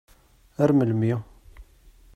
[0.61, 1.13] Ar melmi?